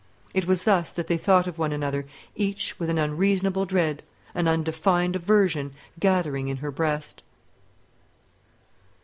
It 0.33 0.47
was 0.47 0.63
thus 0.63 0.91
that 0.93 1.05
they 1.05 1.17
thought 1.19 1.45
of 1.45 1.59
one 1.59 1.71
another; 1.71 2.07
each 2.35 2.79
with 2.79 2.89
an 2.89 2.97
unreasonable 2.97 3.65
dread, 3.67 4.01
an 4.33 4.47
undefined 4.47 5.15
aversion 5.15 5.75
gathering 5.99 6.47
in 6.47 6.57
her 6.57 6.71
breast. 6.71 7.21